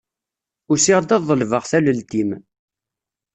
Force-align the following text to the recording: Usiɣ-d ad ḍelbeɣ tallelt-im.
Usiɣ-d 0.71 1.09
ad 1.15 1.23
ḍelbeɣ 1.29 1.63
tallelt-im. 1.69 2.29